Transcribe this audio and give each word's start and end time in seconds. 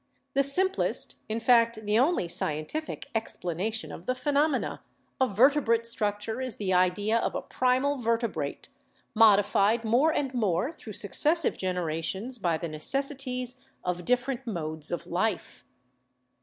The 0.33 0.41
simplest, 0.41 1.17
in 1.29 1.39
fact 1.39 1.85
the 1.85 1.99
only 1.99 2.27
scientific, 2.27 3.11
explanation 3.13 3.91
of 3.91 4.07
the 4.07 4.15
phenomena 4.15 4.81
of 5.19 5.37
vertebrate 5.37 5.85
structure 5.85 6.41
is 6.41 6.55
the 6.55 6.73
idea 6.73 7.19
of 7.19 7.35
a 7.35 7.41
primal 7.43 7.97
vertebrate, 7.99 8.69
modified 9.13 9.85
more 9.85 10.11
and 10.11 10.33
more 10.33 10.71
through 10.71 10.93
successive 10.93 11.55
generations 11.55 12.39
by 12.39 12.57
the 12.57 12.67
necessities 12.67 13.63
of 13.83 14.03
different 14.03 14.47
modes 14.47 14.91
of 14.91 15.03
Hfe. 15.03 15.61